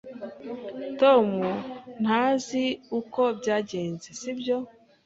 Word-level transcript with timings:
Tom 0.99 1.29
ntazi 2.01 2.65
uko 2.99 3.21
byagenze, 3.39 4.07
sibyo? 4.19 4.57